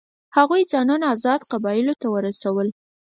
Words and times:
هغوی 0.37 0.61
ځانونه 0.71 1.05
آزادو 1.13 1.49
قبایلو 1.51 1.93
ته 2.01 2.07
ورسول. 2.13 2.67